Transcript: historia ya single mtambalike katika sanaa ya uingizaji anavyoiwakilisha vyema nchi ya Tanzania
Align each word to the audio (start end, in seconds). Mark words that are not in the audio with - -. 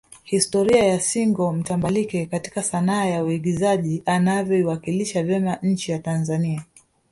historia 0.25 0.83
ya 0.85 0.99
single 0.99 1.51
mtambalike 1.51 2.25
katika 2.25 2.63
sanaa 2.63 3.05
ya 3.05 3.23
uingizaji 3.23 4.03
anavyoiwakilisha 4.05 5.23
vyema 5.23 5.55
nchi 5.61 5.91
ya 5.91 5.99
Tanzania 5.99 6.63